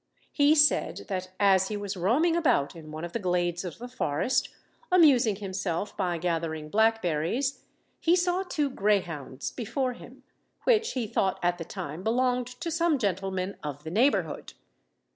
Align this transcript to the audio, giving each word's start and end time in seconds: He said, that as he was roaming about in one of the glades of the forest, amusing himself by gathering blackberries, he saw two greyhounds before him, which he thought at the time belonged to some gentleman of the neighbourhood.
He 0.31 0.55
said, 0.55 1.05
that 1.09 1.29
as 1.39 1.67
he 1.67 1.77
was 1.77 1.95
roaming 1.95 2.35
about 2.35 2.75
in 2.75 2.89
one 2.89 3.05
of 3.05 3.13
the 3.13 3.19
glades 3.19 3.63
of 3.63 3.77
the 3.77 3.87
forest, 3.87 4.49
amusing 4.91 5.35
himself 5.35 5.95
by 5.95 6.17
gathering 6.17 6.69
blackberries, 6.69 7.61
he 7.99 8.15
saw 8.15 8.41
two 8.41 8.71
greyhounds 8.71 9.51
before 9.51 9.93
him, 9.93 10.23
which 10.63 10.93
he 10.93 11.05
thought 11.05 11.39
at 11.43 11.59
the 11.59 11.65
time 11.65 12.01
belonged 12.01 12.47
to 12.47 12.71
some 12.71 12.97
gentleman 12.97 13.57
of 13.61 13.83
the 13.83 13.91
neighbourhood. 13.91 14.53